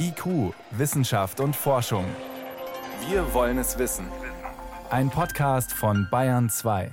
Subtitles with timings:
[0.00, 2.04] IQ, Wissenschaft und Forschung.
[3.08, 4.06] Wir wollen es wissen.
[4.90, 6.90] Ein Podcast von Bayern 2.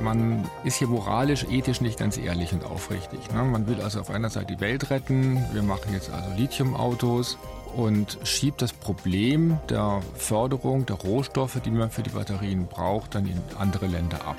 [0.00, 3.20] Man ist hier moralisch, ethisch nicht ganz ehrlich und aufrichtig.
[3.32, 3.44] Ne?
[3.44, 7.38] Man will also auf einer Seite die Welt retten, wir machen jetzt also Lithiumautos
[7.76, 13.26] und schiebt das Problem der Förderung der Rohstoffe, die man für die Batterien braucht, dann
[13.26, 14.36] in andere Länder ab.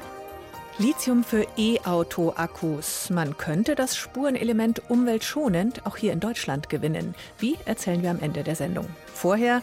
[0.80, 3.12] Lithium für E-Auto-Akkus.
[3.12, 7.14] Man könnte das Spurenelement umweltschonend auch hier in Deutschland gewinnen.
[7.38, 8.88] Wie erzählen wir am Ende der Sendung.
[9.14, 9.62] Vorher,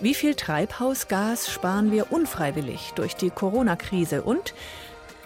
[0.00, 4.54] wie viel Treibhausgas sparen wir unfreiwillig durch die Corona-Krise und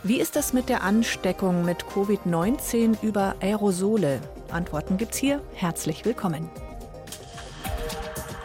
[0.02, 4.20] wie ist das mit der Ansteckung mit Covid-19 über Aerosole?
[4.50, 5.42] Antworten gibt's hier.
[5.54, 6.48] Herzlich willkommen.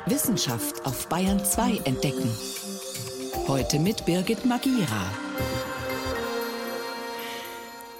[0.05, 2.29] Wissenschaft auf Bayern 2 entdecken.
[3.47, 5.22] Heute mit Birgit Magira.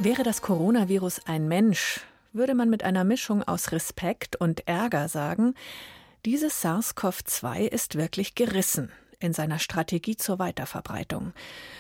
[0.03, 2.01] Wäre das Coronavirus ein Mensch,
[2.33, 5.53] würde man mit einer Mischung aus Respekt und Ärger sagen,
[6.25, 11.31] dieses SARS-CoV-2 ist wirklich gerissen in seiner Strategie zur Weiterverbreitung.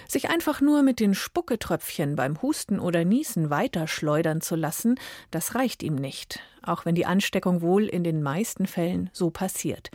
[0.07, 4.97] Sich einfach nur mit den Spucketröpfchen beim Husten oder Niesen weiterschleudern zu lassen,
[5.29, 9.91] das reicht ihm nicht, auch wenn die Ansteckung wohl in den meisten Fällen so passiert.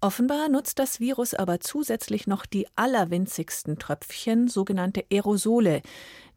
[0.00, 5.82] Offenbar nutzt das Virus aber zusätzlich noch die allerwinzigsten Tröpfchen, sogenannte Aerosole,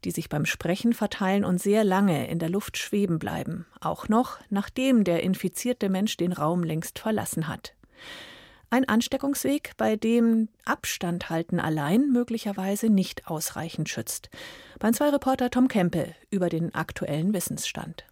[0.04, 4.38] die sich beim Sprechen verteilen und sehr lange in der Luft schweben bleiben, auch noch
[4.50, 7.74] nachdem der infizierte Mensch den Raum längst verlassen hat.
[8.70, 14.30] Ein Ansteckungsweg, bei dem Abstand halten allein möglicherweise nicht ausreichend schützt.
[14.78, 18.06] Beim zwei Reporter Tom Kempe über den aktuellen Wissensstand.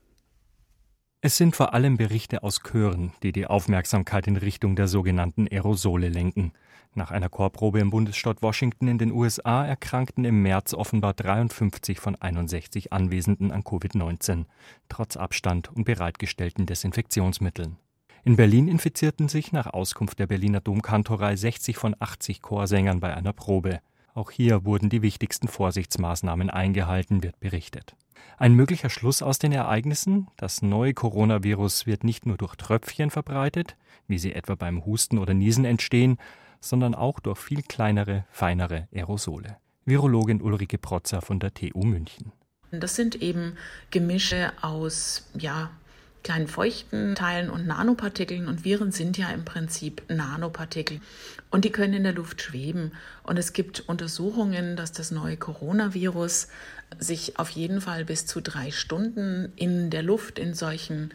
[1.22, 6.08] Es sind vor allem Berichte aus Chören, die die Aufmerksamkeit in Richtung der sogenannten Aerosole
[6.08, 6.52] lenken.
[6.94, 12.16] Nach einer Chorprobe im Bundesstaat Washington in den USA erkrankten im März offenbar 53 von
[12.16, 14.46] 61 Anwesenden an Covid-19,
[14.88, 17.76] trotz Abstand und bereitgestellten Desinfektionsmitteln.
[18.24, 23.34] In Berlin infizierten sich nach Auskunft der Berliner Domkantorei 60 von 80 Chorsängern bei einer
[23.34, 23.80] Probe.
[24.14, 27.94] Auch hier wurden die wichtigsten Vorsichtsmaßnahmen eingehalten, wird berichtet.
[28.38, 33.76] Ein möglicher Schluss aus den Ereignissen, das neue Coronavirus wird nicht nur durch Tröpfchen verbreitet,
[34.06, 36.18] wie sie etwa beim Husten oder Niesen entstehen,
[36.60, 39.56] sondern auch durch viel kleinere, feinere Aerosole.
[39.84, 42.32] Virologin Ulrike Protzer von der TU München.
[42.70, 43.56] Das sind eben
[43.90, 45.70] Gemische aus ja,
[46.22, 48.48] kleinen feuchten Teilen und Nanopartikeln.
[48.48, 51.00] Und Viren sind ja im Prinzip Nanopartikel.
[51.50, 52.92] Und die können in der Luft schweben.
[53.22, 56.48] Und es gibt Untersuchungen, dass das neue Coronavirus
[56.98, 61.12] sich auf jeden Fall bis zu drei Stunden in der Luft in solchen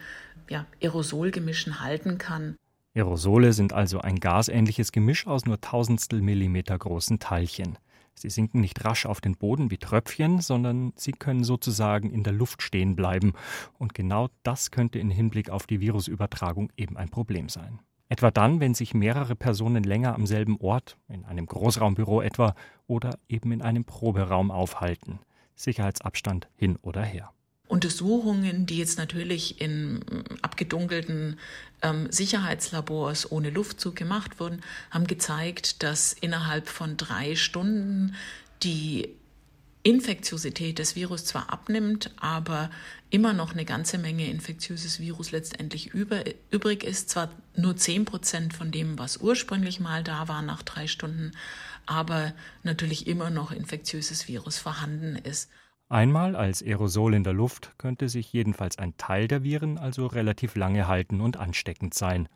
[0.48, 2.56] ja, Aerosolgemischen halten kann.
[2.94, 7.76] Aerosole sind also ein gasähnliches Gemisch aus nur tausendstel Millimeter großen Teilchen.
[8.18, 12.32] Sie sinken nicht rasch auf den Boden wie Tröpfchen, sondern sie können sozusagen in der
[12.32, 13.34] Luft stehen bleiben.
[13.78, 17.80] Und genau das könnte in Hinblick auf die Virusübertragung eben ein Problem sein.
[18.08, 22.54] Etwa dann, wenn sich mehrere Personen länger am selben Ort, in einem Großraumbüro etwa,
[22.86, 25.18] oder eben in einem Proberaum aufhalten.
[25.54, 27.32] Sicherheitsabstand hin oder her.
[27.68, 30.00] Untersuchungen, die jetzt natürlich in
[30.42, 31.38] abgedunkelten
[31.82, 34.60] ähm, Sicherheitslabors ohne Luftzug gemacht wurden,
[34.90, 38.14] haben gezeigt, dass innerhalb von drei Stunden
[38.62, 39.08] die
[39.82, 42.70] Infektiosität des Virus zwar abnimmt, aber
[43.10, 47.08] immer noch eine ganze Menge infektiöses Virus letztendlich über, übrig ist.
[47.08, 51.30] Zwar nur zehn Prozent von dem, was ursprünglich mal da war nach drei Stunden,
[51.86, 52.32] aber
[52.64, 55.48] natürlich immer noch infektiöses Virus vorhanden ist.
[55.88, 60.56] Einmal als Aerosol in der Luft könnte sich jedenfalls ein Teil der Viren also relativ
[60.56, 62.28] lange halten und ansteckend sein.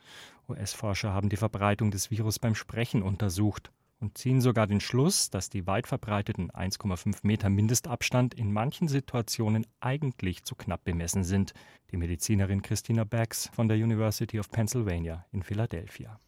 [0.49, 5.51] US-Forscher haben die Verbreitung des Virus beim Sprechen untersucht und ziehen sogar den Schluss, dass
[5.51, 11.53] die weit verbreiteten 1,5 Meter Mindestabstand in manchen Situationen eigentlich zu knapp bemessen sind.
[11.91, 16.21] Die Medizinerin Christina Bax von der University of Pennsylvania in Philadelphia.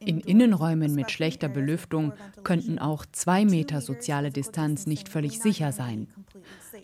[0.00, 6.08] In Innenräumen mit schlechter Belüftung könnten auch zwei Meter soziale Distanz nicht völlig sicher sein.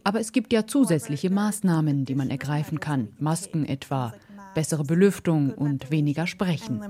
[0.04, 3.08] Aber es gibt ja zusätzliche Maßnahmen, die man ergreifen kann.
[3.18, 4.14] Masken etwa,
[4.54, 6.80] bessere Belüftung und weniger Sprechen.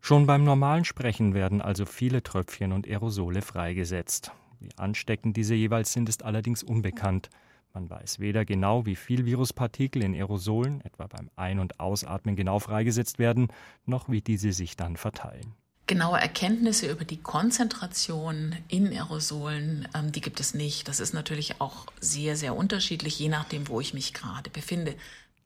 [0.00, 4.32] Schon beim normalen Sprechen werden also viele Tröpfchen und Aerosole freigesetzt.
[4.58, 7.30] Wie ansteckend diese jeweils sind, ist allerdings unbekannt.
[7.74, 12.58] Man weiß weder genau, wie viel Viruspartikel in Aerosolen, etwa beim Ein- und Ausatmen, genau
[12.58, 13.48] freigesetzt werden,
[13.86, 15.54] noch wie diese sich dann verteilen.
[15.86, 20.86] Genaue Erkenntnisse über die Konzentration in Aerosolen, ähm, die gibt es nicht.
[20.86, 24.94] Das ist natürlich auch sehr, sehr unterschiedlich, je nachdem, wo ich mich gerade befinde.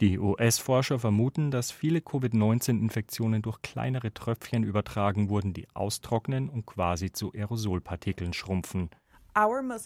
[0.03, 7.13] Die US-Forscher vermuten, dass viele Covid-19-Infektionen durch kleinere Tröpfchen übertragen wurden, die austrocknen und quasi
[7.13, 8.91] zu Aerosolpartikeln schrumpfen.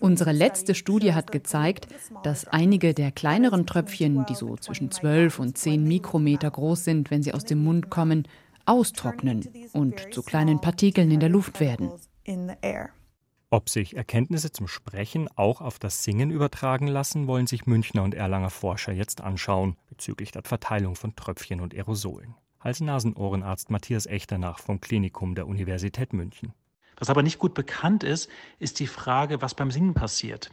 [0.00, 1.88] Unsere letzte Studie hat gezeigt,
[2.22, 7.22] dass einige der kleineren Tröpfchen, die so zwischen 12 und 10 Mikrometer groß sind, wenn
[7.22, 8.28] sie aus dem Mund kommen,
[8.64, 11.90] austrocknen und zu kleinen Partikeln in der Luft werden.
[13.52, 18.14] Ob sich Erkenntnisse zum Sprechen auch auf das Singen übertragen lassen, wollen sich Münchner und
[18.14, 22.36] Erlanger Forscher jetzt anschauen, bezüglich der Verteilung von Tröpfchen und Aerosolen.
[22.60, 26.52] Hals-Nasen-Ohrenarzt Matthias Echternach vom Klinikum der Universität München.
[27.00, 28.30] Was aber nicht gut bekannt ist,
[28.60, 30.52] ist die Frage, was beim Singen passiert.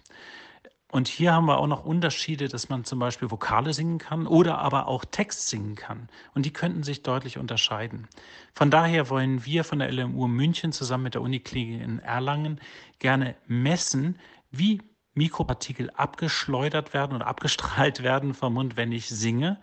[0.90, 4.60] Und hier haben wir auch noch Unterschiede, dass man zum Beispiel Vokale singen kann oder
[4.60, 6.08] aber auch Text singen kann.
[6.34, 8.08] Und die könnten sich deutlich unterscheiden.
[8.54, 12.62] Von daher wollen wir von der LMU München zusammen mit der Uniklinik in Erlangen
[13.00, 14.18] gerne messen,
[14.50, 14.82] wie
[15.14, 19.60] Mikropartikel abgeschleudert werden oder abgestrahlt werden vom Mund, wenn ich singe.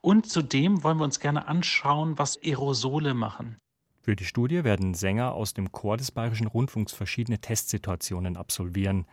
[0.00, 3.60] Und zudem wollen wir uns gerne anschauen, was Aerosole machen.
[4.04, 9.06] Für die Studie werden Sänger aus dem Chor des Bayerischen Rundfunks verschiedene Testsituationen absolvieren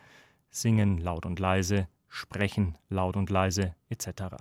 [0.49, 4.35] singen laut und leise, sprechen laut und leise etc.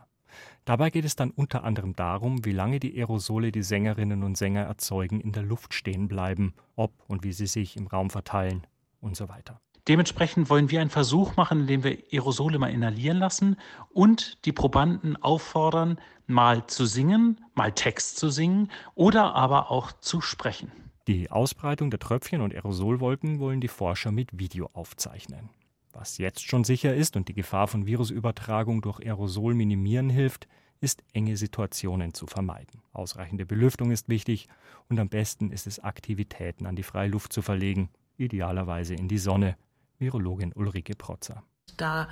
[0.64, 4.62] Dabei geht es dann unter anderem darum, wie lange die Aerosole, die Sängerinnen und Sänger
[4.62, 8.66] erzeugen, in der Luft stehen bleiben, ob und wie sie sich im Raum verteilen
[9.00, 9.60] und so weiter.
[9.90, 13.56] Dementsprechend wollen wir einen Versuch machen, indem wir Aerosole mal inhalieren lassen
[13.92, 15.98] und die Probanden auffordern,
[16.28, 20.70] mal zu singen, mal Text zu singen oder aber auch zu sprechen.
[21.08, 25.50] Die Ausbreitung der Tröpfchen und Aerosolwolken wollen die Forscher mit Video aufzeichnen.
[25.92, 30.46] Was jetzt schon sicher ist und die Gefahr von Virusübertragung durch Aerosol minimieren hilft,
[30.80, 32.80] ist enge Situationen zu vermeiden.
[32.92, 34.46] Ausreichende Belüftung ist wichtig
[34.88, 37.88] und am besten ist es, Aktivitäten an die freie Luft zu verlegen,
[38.18, 39.56] idealerweise in die Sonne.
[40.00, 41.44] Virologin Ulrike Protzer.
[41.76, 42.08] Da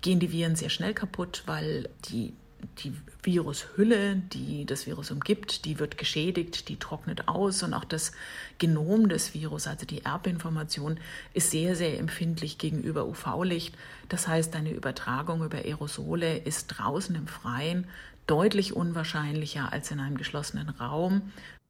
[0.00, 2.34] gehen die Viren sehr schnell kaputt, weil die
[2.78, 2.92] die
[3.22, 8.12] Virushülle, die das Virus umgibt, die wird geschädigt, die trocknet aus und auch das
[8.58, 10.98] Genom des Virus, also die Erbinformation,
[11.34, 13.76] ist sehr, sehr empfindlich gegenüber UV-Licht.
[14.08, 17.86] Das heißt, eine Übertragung über Aerosole ist draußen im Freien
[18.26, 21.22] deutlich unwahrscheinlicher als in einem geschlossenen Raum.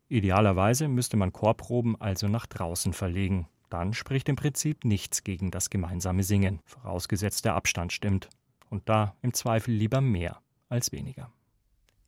[0.09, 3.49] Idealerweise müsste man Chorproben also nach draußen verlegen.
[3.71, 8.29] Dann spricht im Prinzip nichts gegen das gemeinsame Singen, vorausgesetzt der Abstand stimmt.
[8.71, 11.31] Und da im Zweifel lieber mehr als weniger.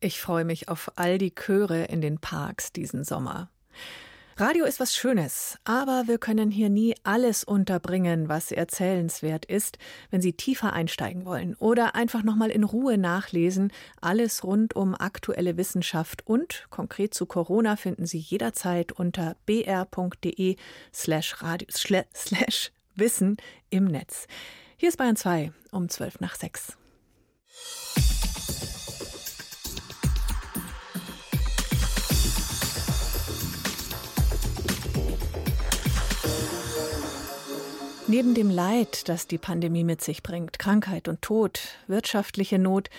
[0.01, 3.49] Ich freue mich auf all die Chöre in den Parks diesen Sommer.
[4.39, 9.77] Radio ist was Schönes, aber wir können hier nie alles unterbringen, was erzählenswert ist.
[10.11, 15.57] Wenn Sie tiefer einsteigen wollen oder einfach nochmal in Ruhe nachlesen, alles rund um aktuelle
[15.57, 20.55] Wissenschaft und konkret zu Corona finden Sie jederzeit unter br.de
[20.93, 21.35] slash
[22.95, 23.37] wissen
[23.69, 24.25] im Netz.
[24.77, 26.77] Hier ist Bayern 2 um 12 nach 6.
[38.09, 42.89] Neben dem Leid, das die Pandemie mit sich bringt, Krankheit und Tod, wirtschaftliche Not,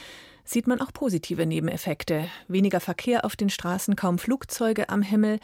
[0.44, 2.28] sieht man auch positive Nebeneffekte.
[2.46, 5.40] Weniger Verkehr auf den Straßen, kaum Flugzeuge am Himmel.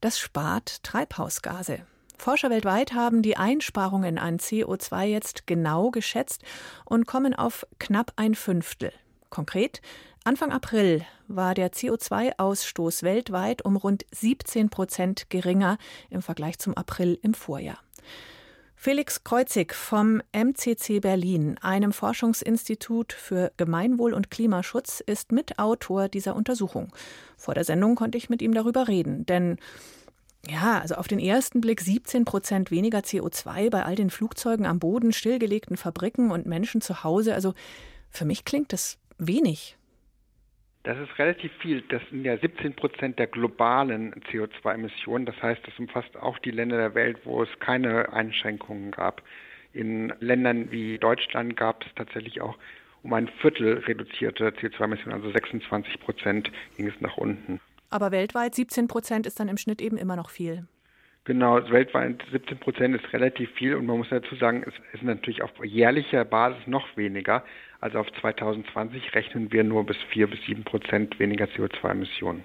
[0.00, 1.80] Das spart Treibhausgase.
[2.16, 6.44] Forscher weltweit haben die Einsparungen an CO2 jetzt genau geschätzt
[6.84, 8.92] und kommen auf knapp ein Fünftel.
[9.30, 9.82] Konkret,
[10.22, 15.76] Anfang April war der CO2-Ausstoß weltweit um rund 17 Prozent geringer
[16.08, 17.80] im Vergleich zum April im Vorjahr.
[18.80, 26.92] Felix Kreuzig vom MCC Berlin, einem Forschungsinstitut für Gemeinwohl und Klimaschutz, ist Mitautor dieser Untersuchung.
[27.36, 29.56] Vor der Sendung konnte ich mit ihm darüber reden, denn
[30.48, 34.78] ja, also auf den ersten Blick 17 Prozent weniger CO2 bei all den Flugzeugen am
[34.78, 37.34] Boden, stillgelegten Fabriken und Menschen zu Hause.
[37.34, 37.54] Also
[38.10, 39.76] für mich klingt das wenig.
[40.84, 41.82] Das ist relativ viel.
[41.82, 45.26] Das sind ja 17 Prozent der globalen CO2-Emissionen.
[45.26, 49.22] Das heißt, das umfasst auch die Länder der Welt, wo es keine Einschränkungen gab.
[49.72, 52.56] In Ländern wie Deutschland gab es tatsächlich auch
[53.02, 57.60] um ein Viertel reduzierte CO2-Emissionen, also 26 Prozent ging es nach unten.
[57.90, 60.66] Aber weltweit 17 Prozent ist dann im Schnitt eben immer noch viel.
[61.28, 65.42] Genau, weltweit 17 Prozent ist relativ viel und man muss dazu sagen, es ist natürlich
[65.42, 67.44] auf jährlicher Basis noch weniger.
[67.82, 72.44] Also auf 2020 rechnen wir nur bis 4 bis 7 Prozent weniger CO2-Emissionen.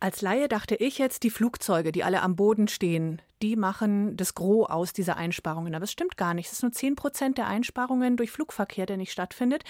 [0.00, 4.34] Als Laie dachte ich jetzt, die Flugzeuge, die alle am Boden stehen, die machen das
[4.34, 5.76] Gros aus dieser Einsparungen.
[5.76, 6.46] Aber es stimmt gar nicht.
[6.46, 9.62] Es ist nur 10 Prozent der Einsparungen durch Flugverkehr, der nicht stattfindet.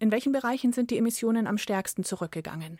[0.00, 2.78] In welchen Bereichen sind die Emissionen am stärksten zurückgegangen?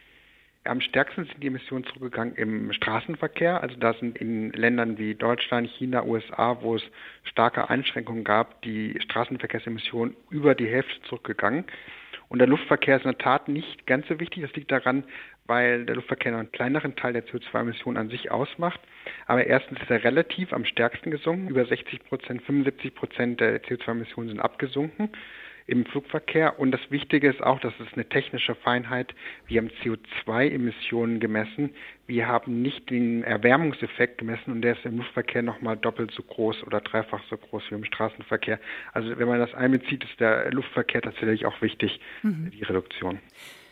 [0.66, 3.62] Am stärksten sind die Emissionen zurückgegangen im Straßenverkehr.
[3.62, 6.82] Also da sind in Ländern wie Deutschland, China, USA, wo es
[7.24, 11.64] starke Einschränkungen gab, die Straßenverkehrsemissionen über die Hälfte zurückgegangen.
[12.30, 14.42] Und der Luftverkehr ist in der Tat nicht ganz so wichtig.
[14.42, 15.04] Das liegt daran,
[15.44, 18.80] weil der Luftverkehr einen kleineren Teil der CO2-Emissionen an sich ausmacht.
[19.26, 21.48] Aber erstens ist er relativ am stärksten gesunken.
[21.48, 25.10] Über 60 Prozent, 75 Prozent der CO2-Emissionen sind abgesunken
[25.66, 26.58] im Flugverkehr.
[26.58, 29.14] Und das Wichtige ist auch, dass es eine technische Feinheit.
[29.46, 31.74] Wir haben CO2-Emissionen gemessen.
[32.06, 36.64] Wir haben nicht den Erwärmungseffekt gemessen und der ist im Luftverkehr nochmal doppelt so groß
[36.64, 38.60] oder dreifach so groß wie im Straßenverkehr.
[38.92, 42.50] Also wenn man das einbezieht, ist der Luftverkehr tatsächlich auch wichtig, mhm.
[42.50, 43.20] die Reduktion.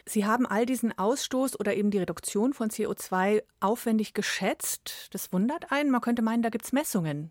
[0.05, 5.09] Sie haben all diesen Ausstoß oder eben die Reduktion von CO2 aufwendig geschätzt.
[5.13, 5.91] Das wundert einen.
[5.91, 7.31] Man könnte meinen, da gibt es Messungen.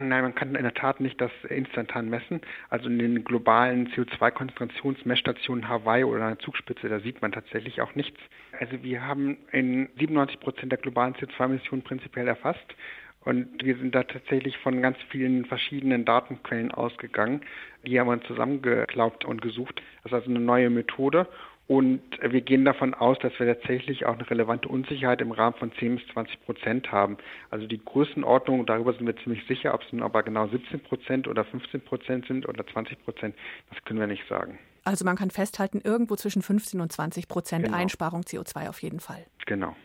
[0.00, 2.40] Nein, man kann in der Tat nicht das instantan messen.
[2.70, 7.96] Also in den globalen CO2-Konzentrationsmessstationen Hawaii oder an der Zugspitze, da sieht man tatsächlich auch
[7.96, 8.18] nichts.
[8.60, 12.74] Also wir haben in 97 Prozent der globalen CO2-Emissionen prinzipiell erfasst.
[13.24, 17.40] Und wir sind da tatsächlich von ganz vielen verschiedenen Datenquellen ausgegangen.
[17.84, 19.82] Die haben wir zusammengeklaubt und gesucht.
[20.02, 21.26] Das ist also eine neue Methode.
[21.68, 25.70] Und wir gehen davon aus, dass wir tatsächlich auch eine relevante Unsicherheit im Rahmen von
[25.78, 27.18] 10 bis 20 Prozent haben.
[27.50, 31.28] Also die Größenordnung, darüber sind wir ziemlich sicher, ob es nun aber genau 17 Prozent
[31.28, 33.36] oder 15 Prozent sind oder 20 Prozent,
[33.68, 34.58] das können wir nicht sagen.
[34.84, 37.76] Also man kann festhalten, irgendwo zwischen 15 und 20 Prozent genau.
[37.76, 39.26] Einsparung CO2 auf jeden Fall.
[39.44, 39.76] Genau.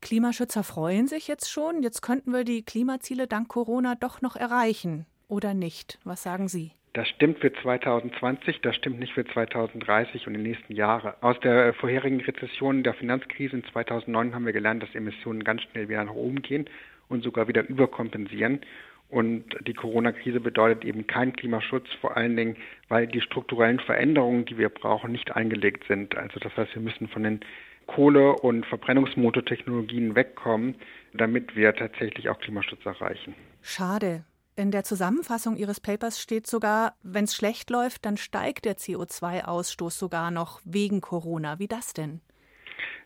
[0.00, 1.84] Klimaschützer freuen sich jetzt schon.
[1.84, 5.06] Jetzt könnten wir die Klimaziele dank Corona doch noch erreichen.
[5.28, 6.00] Oder nicht?
[6.02, 6.72] Was sagen Sie?
[6.92, 11.14] Das stimmt für 2020, das stimmt nicht für 2030 und die nächsten Jahre.
[11.22, 15.88] Aus der vorherigen Rezession der Finanzkrise in 2009 haben wir gelernt, dass Emissionen ganz schnell
[15.88, 16.68] wieder nach oben gehen
[17.08, 18.60] und sogar wieder überkompensieren.
[19.08, 22.56] Und die Corona-Krise bedeutet eben keinen Klimaschutz, vor allen Dingen,
[22.88, 26.16] weil die strukturellen Veränderungen, die wir brauchen, nicht eingelegt sind.
[26.16, 27.40] Also das heißt, wir müssen von den
[27.86, 30.76] Kohle- und Verbrennungsmotortechnologien wegkommen,
[31.12, 33.34] damit wir tatsächlich auch Klimaschutz erreichen.
[33.62, 34.24] Schade.
[34.60, 39.98] In der Zusammenfassung Ihres Papers steht sogar, wenn es schlecht läuft, dann steigt der CO2-Ausstoß
[39.98, 41.58] sogar noch wegen Corona.
[41.58, 42.20] Wie das denn?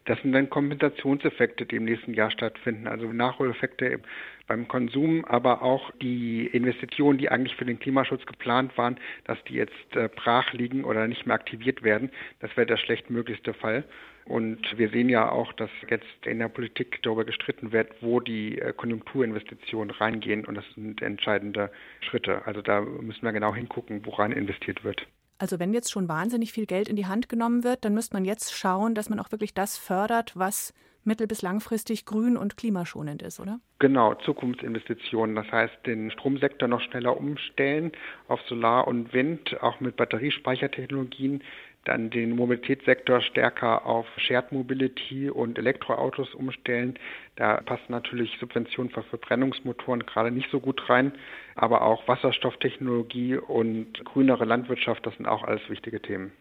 [0.06, 4.00] Das sind dann Kompensationseffekte, die im nächsten Jahr stattfinden, also Nachholeffekte
[4.46, 9.54] beim Konsum, aber auch die Investitionen, die eigentlich für den Klimaschutz geplant waren, dass die
[9.54, 12.10] jetzt äh, brach liegen oder nicht mehr aktiviert werden.
[12.40, 13.84] Das wäre der schlechtmöglichste Fall.
[14.26, 18.58] Und wir sehen ja auch, dass jetzt in der Politik darüber gestritten wird, wo die
[18.58, 20.44] äh, Konjunkturinvestitionen reingehen.
[20.44, 21.70] Und das sind entscheidende
[22.00, 22.46] Schritte.
[22.46, 25.06] Also da müssen wir genau hingucken, woran investiert wird.
[25.44, 28.24] Also wenn jetzt schon wahnsinnig viel Geld in die Hand genommen wird, dann müsste man
[28.24, 30.72] jetzt schauen, dass man auch wirklich das fördert, was
[31.04, 33.60] mittel- bis langfristig grün und klimaschonend ist, oder?
[33.78, 35.36] Genau, Zukunftsinvestitionen.
[35.36, 37.92] Das heißt, den Stromsektor noch schneller umstellen
[38.26, 41.42] auf Solar und Wind, auch mit Batteriespeichertechnologien
[41.84, 46.98] dann den Mobilitätssektor stärker auf Shared Mobility und Elektroautos umstellen.
[47.36, 51.12] Da passen natürlich Subventionen für Verbrennungsmotoren gerade nicht so gut rein,
[51.54, 56.32] aber auch Wasserstofftechnologie und grünere Landwirtschaft, das sind auch alles wichtige Themen.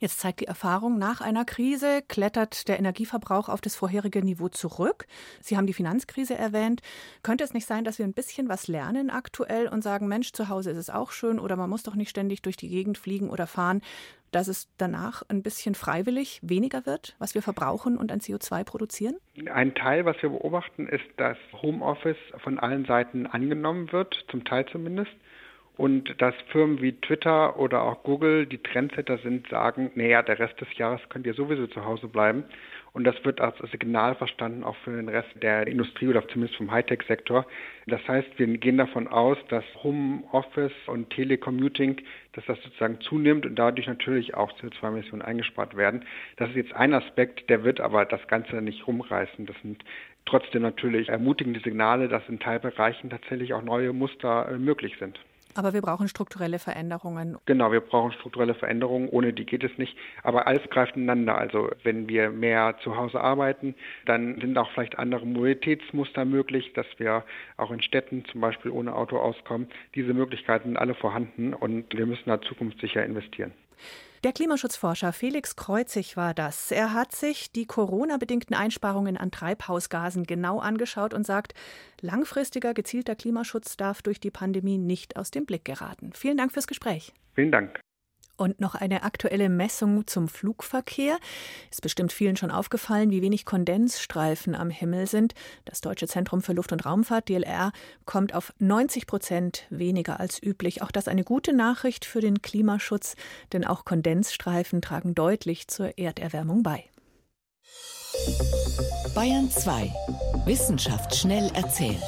[0.00, 5.06] Jetzt zeigt die Erfahrung, nach einer Krise klettert der Energieverbrauch auf das vorherige Niveau zurück.
[5.42, 6.80] Sie haben die Finanzkrise erwähnt.
[7.22, 10.48] Könnte es nicht sein, dass wir ein bisschen was lernen aktuell und sagen, Mensch, zu
[10.48, 13.28] Hause ist es auch schön oder man muss doch nicht ständig durch die Gegend fliegen
[13.28, 13.82] oder fahren,
[14.30, 19.16] dass es danach ein bisschen freiwillig weniger wird, was wir verbrauchen und an CO2 produzieren?
[19.52, 24.66] Ein Teil, was wir beobachten, ist, dass Homeoffice von allen Seiten angenommen wird, zum Teil
[24.66, 25.12] zumindest
[25.80, 30.60] und dass Firmen wie Twitter oder auch Google, die Trendsetter sind, sagen, naja, der Rest
[30.60, 32.44] des Jahres könnt ihr sowieso zu Hause bleiben.
[32.92, 36.70] Und das wird als Signal verstanden auch für den Rest der Industrie oder zumindest vom
[36.70, 37.46] Hightech-Sektor.
[37.86, 43.56] Das heißt, wir gehen davon aus, dass Homeoffice und Telecommuting, dass das sozusagen zunimmt und
[43.56, 46.04] dadurch natürlich auch CO2-Emissionen eingespart werden.
[46.36, 49.46] Das ist jetzt ein Aspekt, der wird aber das Ganze nicht rumreißen.
[49.46, 49.84] Das sind
[50.26, 55.18] trotzdem natürlich ermutigende Signale, dass in Teilbereichen tatsächlich auch neue Muster äh, möglich sind.
[55.54, 57.38] Aber wir brauchen strukturelle Veränderungen.
[57.46, 59.08] Genau, wir brauchen strukturelle Veränderungen.
[59.08, 59.96] Ohne die geht es nicht.
[60.22, 61.36] Aber alles greift ineinander.
[61.36, 63.74] Also wenn wir mehr zu Hause arbeiten,
[64.06, 67.24] dann sind auch vielleicht andere Mobilitätsmuster möglich, dass wir
[67.56, 69.68] auch in Städten zum Beispiel ohne Auto auskommen.
[69.94, 73.52] Diese Möglichkeiten sind alle vorhanden und wir müssen da zukunftssicher investieren.
[74.22, 76.70] Der Klimaschutzforscher Felix Kreuzig war das.
[76.70, 81.54] Er hat sich die Corona-bedingten Einsparungen an Treibhausgasen genau angeschaut und sagt,
[82.02, 86.12] langfristiger gezielter Klimaschutz darf durch die Pandemie nicht aus dem Blick geraten.
[86.12, 87.14] Vielen Dank fürs Gespräch.
[87.34, 87.80] Vielen Dank.
[88.40, 91.18] Und noch eine aktuelle Messung zum Flugverkehr.
[91.70, 95.34] Ist bestimmt vielen schon aufgefallen, wie wenig Kondensstreifen am Himmel sind.
[95.66, 97.70] Das Deutsche Zentrum für Luft- und Raumfahrt, DLR,
[98.06, 100.80] kommt auf 90 Prozent weniger als üblich.
[100.80, 103.14] Auch das eine gute Nachricht für den Klimaschutz,
[103.52, 106.86] denn auch Kondensstreifen tragen deutlich zur Erderwärmung bei.
[109.14, 109.92] Bayern 2.
[110.46, 112.00] Wissenschaft schnell erzählt.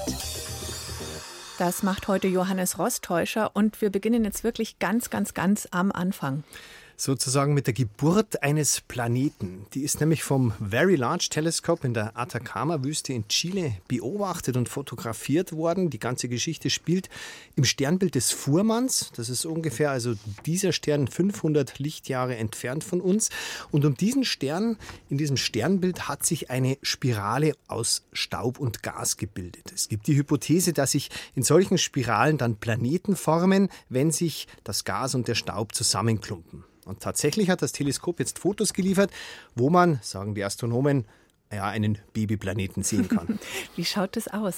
[1.59, 6.45] Das macht heute Johannes Rostäuscher und wir beginnen jetzt wirklich ganz, ganz, ganz am Anfang.
[7.03, 9.67] Sozusagen mit der Geburt eines Planeten.
[9.75, 15.53] Die ist nämlich vom Very Large Telescope in der Atacama-Wüste in Chile beobachtet und fotografiert
[15.53, 15.91] worden.
[15.91, 17.11] Die ganze Geschichte spielt
[17.57, 19.11] im Sternbild des Fuhrmanns.
[19.17, 20.15] Das ist ungefähr also
[20.47, 23.31] dieser Stern 500 Lichtjahre entfernt von uns.
[23.73, 24.77] Und um diesen Stern,
[25.11, 29.73] in diesem Sternbild hat sich eine Spirale aus Staub und Gas gebildet.
[29.75, 34.85] Es gibt die Hypothese, dass sich in solchen Spiralen dann Planeten formen, wenn sich das
[34.85, 36.65] Gas und der Staub zusammenklumpen.
[36.85, 39.11] Und tatsächlich hat das Teleskop jetzt Fotos geliefert,
[39.55, 41.05] wo man, sagen die Astronomen,
[41.53, 43.39] ja, einen Babyplaneten sehen kann.
[43.77, 44.57] Wie schaut das aus?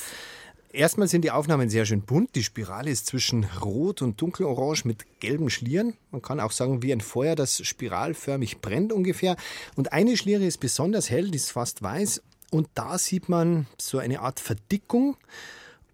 [0.73, 2.35] Erstmal sind die Aufnahmen sehr schön bunt.
[2.35, 5.95] Die Spirale ist zwischen rot und dunkelorange mit gelben Schlieren.
[6.11, 9.37] Man kann auch sagen, wie ein Feuer, das spiralförmig brennt ungefähr.
[9.77, 12.23] Und eine Schliere ist besonders hell, die ist fast weiß.
[12.51, 15.17] Und da sieht man so eine Art Verdickung.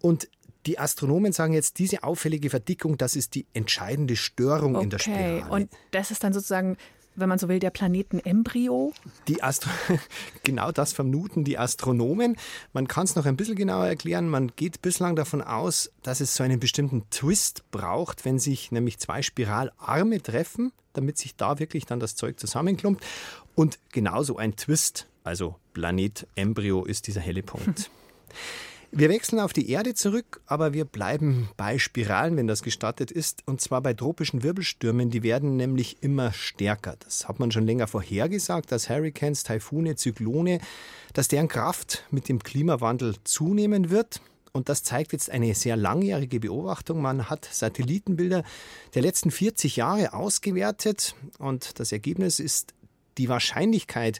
[0.01, 0.29] Und
[0.65, 4.83] die Astronomen sagen jetzt, diese auffällige Verdickung, das ist die entscheidende Störung okay.
[4.83, 5.51] in der Spirale.
[5.51, 6.77] Und das ist dann sozusagen
[7.15, 8.93] wenn man so will, der Planetenembryo?
[9.27, 9.69] Die Astro
[10.43, 12.37] genau das vermuten die Astronomen.
[12.73, 14.29] Man kann es noch ein bisschen genauer erklären.
[14.29, 18.99] Man geht bislang davon aus, dass es so einen bestimmten Twist braucht, wenn sich nämlich
[18.99, 23.03] zwei Spiralarme treffen, damit sich da wirklich dann das Zeug zusammenklumpt.
[23.55, 27.89] Und genauso ein Twist, also Planetembryo, ist dieser helle Punkt.
[28.93, 33.41] Wir wechseln auf die Erde zurück, aber wir bleiben bei Spiralen, wenn das gestattet ist,
[33.45, 35.09] und zwar bei tropischen Wirbelstürmen.
[35.09, 36.97] Die werden nämlich immer stärker.
[36.99, 40.59] Das hat man schon länger vorhergesagt, dass Hurricanes, Taifune, Zyklone,
[41.13, 44.19] dass deren Kraft mit dem Klimawandel zunehmen wird.
[44.51, 47.01] Und das zeigt jetzt eine sehr langjährige Beobachtung.
[47.01, 48.43] Man hat Satellitenbilder
[48.93, 52.73] der letzten 40 Jahre ausgewertet und das Ergebnis ist
[53.17, 54.19] die Wahrscheinlichkeit,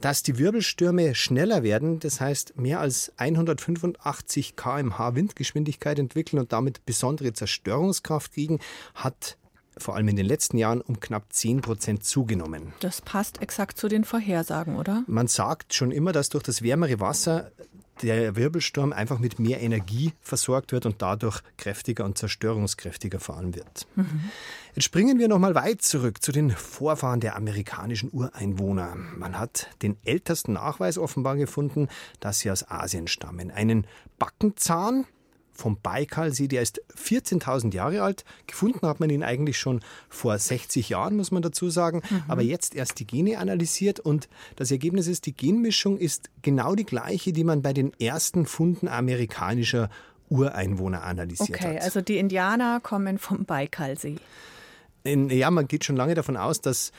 [0.00, 6.84] dass die Wirbelstürme schneller werden, das heißt mehr als 185 kmh Windgeschwindigkeit entwickeln und damit
[6.86, 8.58] besondere Zerstörungskraft kriegen,
[8.94, 9.36] hat
[9.78, 12.72] vor allem in den letzten Jahren um knapp 10 Prozent zugenommen.
[12.80, 15.04] Das passt exakt zu den Vorhersagen, oder?
[15.06, 17.50] Man sagt schon immer, dass durch das wärmere Wasser
[18.02, 23.86] der Wirbelsturm einfach mit mehr Energie versorgt wird und dadurch kräftiger und zerstörungskräftiger fahren wird.
[23.96, 24.30] Mhm.
[24.74, 28.94] Jetzt springen wir nochmal weit zurück zu den Vorfahren der amerikanischen Ureinwohner.
[28.94, 31.88] Man hat den ältesten Nachweis offenbar gefunden,
[32.20, 33.50] dass sie aus Asien stammen.
[33.50, 33.86] Einen
[34.18, 35.06] Backenzahn,
[35.60, 38.24] vom Baikalsee, der ist 14.000 Jahre alt.
[38.46, 42.02] Gefunden hat man ihn eigentlich schon vor 60 Jahren, muss man dazu sagen.
[42.08, 42.22] Mhm.
[42.28, 46.84] Aber jetzt erst die Gene analysiert und das Ergebnis ist, die Genmischung ist genau die
[46.84, 49.90] gleiche, die man bei den ersten Funden amerikanischer
[50.30, 51.70] Ureinwohner analysiert okay, hat.
[51.70, 54.16] Okay, also die Indianer kommen vom Baikalsee.
[55.02, 56.92] In, ja, man geht schon lange davon aus, dass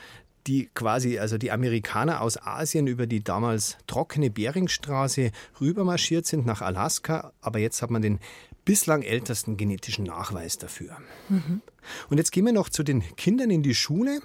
[0.46, 6.62] die quasi, also die Amerikaner aus Asien über die damals trockene Beringstraße rübermarschiert sind nach
[6.62, 7.32] Alaska.
[7.40, 8.18] Aber jetzt hat man den
[8.64, 10.96] bislang ältesten genetischen Nachweis dafür.
[11.28, 11.62] Mhm.
[12.08, 14.20] Und jetzt gehen wir noch zu den Kindern in die Schule.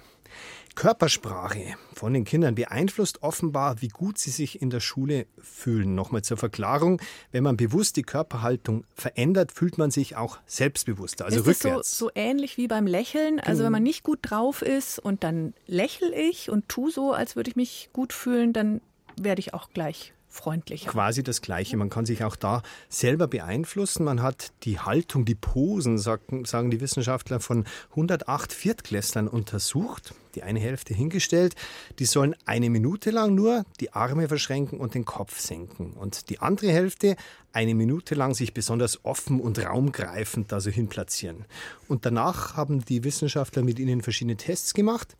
[0.74, 5.94] Körpersprache von den Kindern beeinflusst offenbar, wie gut sie sich in der Schule fühlen.
[5.94, 7.00] Nochmal zur Verklarung,
[7.32, 11.98] wenn man bewusst die Körperhaltung verändert, fühlt man sich auch selbstbewusster, also ist rückwärts.
[11.98, 13.40] So, so ähnlich wie beim Lächeln.
[13.40, 17.34] Also wenn man nicht gut drauf ist und dann lächel ich und tu so, als
[17.34, 18.80] würde ich mich gut fühlen, dann
[19.20, 20.90] werde ich auch gleich freundlicher.
[20.90, 21.76] Quasi das Gleiche.
[21.76, 24.04] Man kann sich auch da selber beeinflussen.
[24.04, 30.14] Man hat die Haltung, die Posen, sagen die Wissenschaftler, von 108 Viertklässlern untersucht.
[30.34, 31.56] Die eine Hälfte hingestellt.
[31.98, 35.92] Die sollen eine Minute lang nur die Arme verschränken und den Kopf senken.
[35.92, 37.16] Und die andere Hälfte
[37.52, 41.44] eine Minute lang sich besonders offen und raumgreifend da so hin platzieren.
[41.88, 45.16] Und danach haben die Wissenschaftler mit ihnen verschiedene Tests gemacht.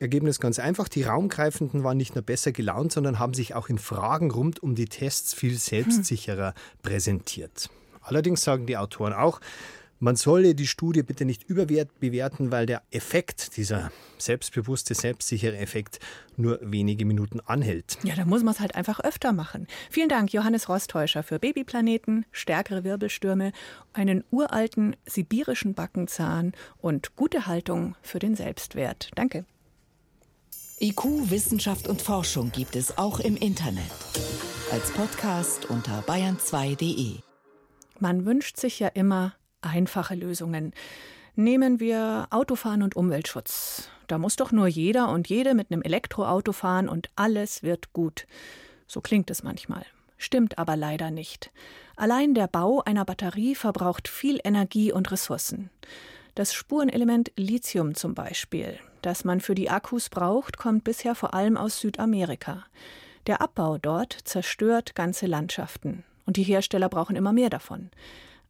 [0.00, 0.88] Ergebnis ganz einfach.
[0.88, 4.74] Die Raumgreifenden waren nicht nur besser gelaunt, sondern haben sich auch in Fragen rund um
[4.74, 7.70] die Tests viel selbstsicherer präsentiert.
[8.00, 9.40] Allerdings sagen die Autoren auch,
[10.00, 15.98] man solle die Studie bitte nicht überbewerten, weil der Effekt, dieser selbstbewusste, selbstsichere Effekt,
[16.36, 17.98] nur wenige Minuten anhält.
[18.04, 19.66] Ja, da muss man es halt einfach öfter machen.
[19.90, 23.50] Vielen Dank, Johannes Rostäuscher, für Babyplaneten, stärkere Wirbelstürme,
[23.92, 29.10] einen uralten sibirischen Backenzahn und gute Haltung für den Selbstwert.
[29.16, 29.44] Danke.
[30.80, 33.90] IQ, Wissenschaft und Forschung gibt es auch im Internet.
[34.70, 37.16] Als Podcast unter bayern2.de.
[37.98, 40.72] Man wünscht sich ja immer einfache Lösungen.
[41.34, 43.88] Nehmen wir Autofahren und Umweltschutz.
[44.06, 48.28] Da muss doch nur jeder und jede mit einem Elektroauto fahren und alles wird gut.
[48.86, 49.84] So klingt es manchmal.
[50.16, 51.50] Stimmt aber leider nicht.
[51.96, 55.70] Allein der Bau einer Batterie verbraucht viel Energie und Ressourcen.
[56.36, 61.56] Das Spurenelement Lithium zum Beispiel, das man für die Akkus braucht, kommt bisher vor allem
[61.56, 62.64] aus Südamerika.
[63.26, 67.90] Der Abbau dort zerstört ganze Landschaften und die Hersteller brauchen immer mehr davon.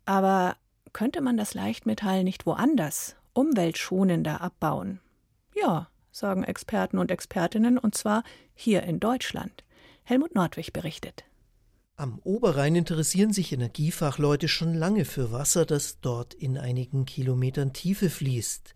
[0.04, 0.56] Aber
[0.92, 5.00] könnte man das Leichtmetall nicht woanders umweltschonender abbauen?
[5.54, 8.22] Ja, sagen Experten und Expertinnen, und zwar
[8.54, 9.64] hier in Deutschland.
[10.02, 11.24] Helmut Nordwig berichtet.
[12.00, 18.08] Am Oberrhein interessieren sich Energiefachleute schon lange für Wasser, das dort in einigen Kilometern Tiefe
[18.08, 18.72] fließt.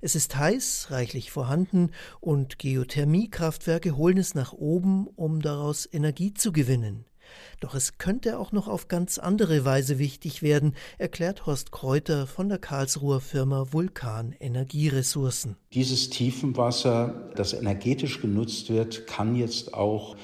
[0.00, 6.50] Es ist heiß, reichlich vorhanden, und Geothermiekraftwerke holen es nach oben, um daraus Energie zu
[6.50, 7.04] gewinnen.
[7.60, 12.48] Doch es könnte auch noch auf ganz andere Weise wichtig werden, erklärt Horst Kräuter von
[12.48, 15.56] der Karlsruher Firma Vulkan Energieressourcen.
[15.72, 20.16] Dieses Tiefenwasser, das energetisch genutzt wird, kann jetzt auch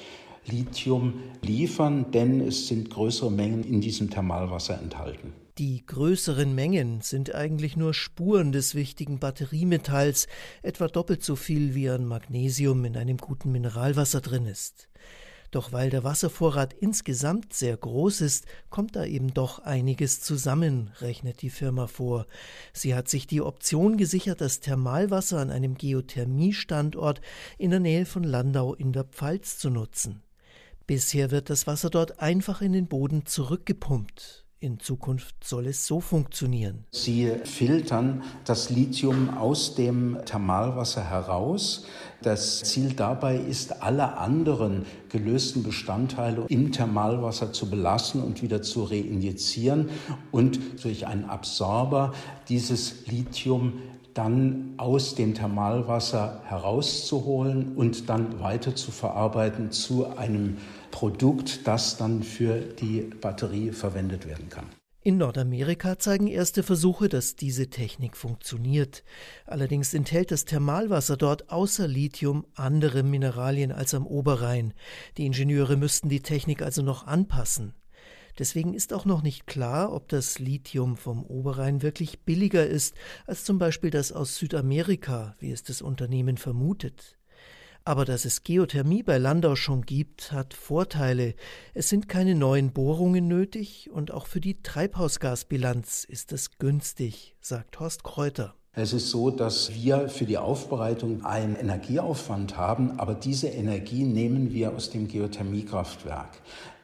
[0.45, 5.33] Lithium liefern, denn es sind größere Mengen in diesem Thermalwasser enthalten.
[5.57, 10.27] Die größeren Mengen sind eigentlich nur Spuren des wichtigen Batteriemetalls,
[10.63, 14.87] etwa doppelt so viel wie an Magnesium in einem guten Mineralwasser drin ist.
[15.51, 21.41] Doch weil der Wasservorrat insgesamt sehr groß ist, kommt da eben doch einiges zusammen, rechnet
[21.41, 22.25] die Firma vor.
[22.71, 27.19] Sie hat sich die Option gesichert, das Thermalwasser an einem Geothermiestandort
[27.57, 30.23] in der Nähe von Landau in der Pfalz zu nutzen.
[30.87, 34.45] Bisher wird das Wasser dort einfach in den Boden zurückgepumpt.
[34.63, 36.85] In Zukunft soll es so funktionieren.
[36.91, 41.87] Sie filtern das Lithium aus dem Thermalwasser heraus.
[42.21, 48.83] Das Ziel dabei ist, alle anderen gelösten Bestandteile im Thermalwasser zu belassen und wieder zu
[48.83, 49.89] reinjizieren
[50.29, 52.13] und durch einen Absorber
[52.47, 53.81] dieses Lithium
[54.13, 60.57] dann aus dem Thermalwasser herauszuholen und dann weiter zu verarbeiten zu einem
[60.91, 64.65] Produkt, das dann für die Batterie verwendet werden kann.
[65.03, 69.03] In Nordamerika zeigen erste Versuche, dass diese Technik funktioniert.
[69.47, 74.75] Allerdings enthält das Thermalwasser dort außer Lithium andere Mineralien als am Oberrhein.
[75.17, 77.73] Die Ingenieure müssten die Technik also noch anpassen.
[78.39, 83.43] Deswegen ist auch noch nicht klar, ob das Lithium vom Oberrhein wirklich billiger ist als
[83.43, 87.17] zum Beispiel das aus Südamerika, wie es das Unternehmen vermutet.
[87.83, 91.33] Aber dass es Geothermie bei Landau schon gibt, hat Vorteile.
[91.73, 97.79] Es sind keine neuen Bohrungen nötig und auch für die Treibhausgasbilanz ist es günstig, sagt
[97.79, 98.53] Horst Kräuter.
[98.73, 104.53] Es ist so, dass wir für die Aufbereitung einen Energieaufwand haben, aber diese Energie nehmen
[104.53, 106.41] wir aus dem Geothermiekraftwerk.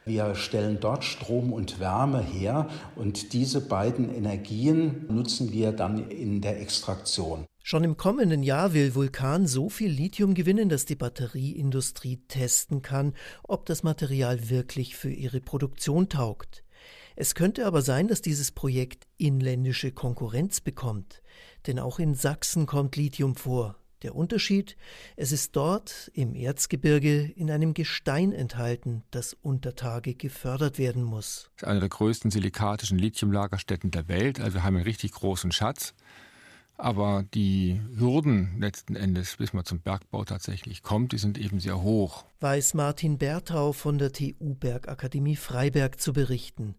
[0.08, 6.40] Wir stellen dort Strom und Wärme her und diese beiden Energien nutzen wir dann in
[6.40, 7.44] der Extraktion.
[7.62, 13.12] Schon im kommenden Jahr will Vulkan so viel Lithium gewinnen, dass die Batterieindustrie testen kann,
[13.42, 16.64] ob das Material wirklich für ihre Produktion taugt.
[17.14, 21.20] Es könnte aber sein, dass dieses Projekt inländische Konkurrenz bekommt,
[21.66, 23.76] denn auch in Sachsen kommt Lithium vor.
[24.02, 24.76] Der Unterschied,
[25.16, 31.50] es ist dort im Erzgebirge in einem Gestein enthalten, das unter Tage gefördert werden muss.
[31.56, 35.50] Das ist eine der größten silikatischen Lithiumlagerstätten der Welt, also wir haben einen richtig großen
[35.50, 35.94] Schatz.
[36.80, 41.82] Aber die Hürden letzten Endes, bis man zum Bergbau tatsächlich kommt, die sind eben sehr
[41.82, 42.24] hoch.
[42.38, 46.76] Weiß Martin Berthau von der TU Bergakademie Freiberg zu berichten.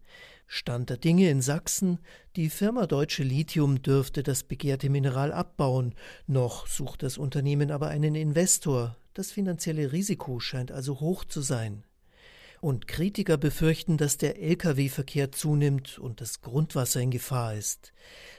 [0.52, 2.00] Stand der Dinge in Sachsen,
[2.34, 5.94] die Firma Deutsche Lithium dürfte das begehrte Mineral abbauen.
[6.26, 8.96] Noch sucht das Unternehmen aber einen Investor.
[9.14, 11.84] Das finanzielle Risiko scheint also hoch zu sein.
[12.60, 17.92] Und Kritiker befürchten, dass der Lkw-Verkehr zunimmt und das Grundwasser in Gefahr ist.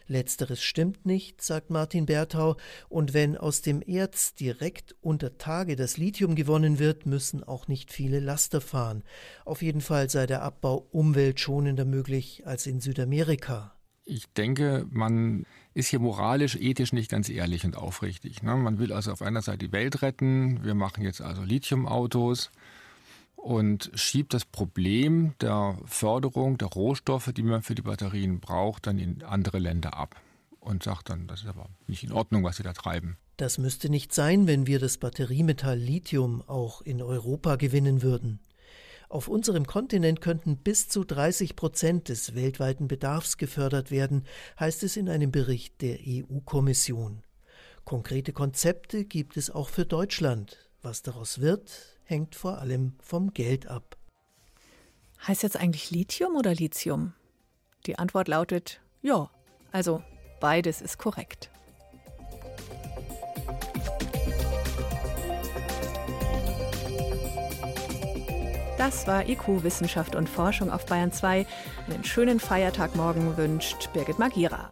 [0.08, 2.58] Letzteres stimmt nicht, sagt Martin Berthau,
[2.90, 7.92] und wenn aus dem Erz direkt unter Tage das Lithium gewonnen wird, müssen auch nicht
[7.92, 9.04] viele Laster fahren.
[9.46, 13.74] Auf jeden Fall sei der Abbau umweltschonender möglich als in Südamerika.
[14.04, 18.44] Ich denke, man ist hier moralisch, ethisch nicht ganz ehrlich und aufrichtig.
[18.44, 18.56] Ne?
[18.56, 22.52] Man will also auf einer Seite die Welt retten, wir machen jetzt also Lithiumautos
[23.42, 29.00] und schiebt das Problem der Förderung der Rohstoffe, die man für die Batterien braucht, dann
[29.00, 30.16] in andere Länder ab
[30.60, 33.18] und sagt dann, das ist aber nicht in Ordnung, was sie da treiben.
[33.38, 38.40] Das müsste nicht sein, wenn wir das Batteriemetall Lithium auch in Europa gewinnen würden.
[39.10, 44.26] Auf unserem Kontinent könnten bis zu 30 Prozent des weltweiten Bedarfs gefördert werden,
[44.60, 47.24] heißt es in einem Bericht der EU-Kommission.
[47.84, 50.70] Konkrete Konzepte gibt es auch für Deutschland.
[50.84, 53.98] Was daraus wird, hängt vor allem vom Geld ab.
[55.26, 57.14] Heißt jetzt eigentlich Lithium oder Lithium?
[57.88, 59.32] Die Antwort lautet ja,
[59.72, 60.04] also
[60.40, 61.50] beides ist korrekt.
[68.78, 71.46] Das war IQ Wissenschaft und Forschung auf Bayern 2.
[71.90, 74.70] Einen schönen Feiertag morgen wünscht Birgit Magira.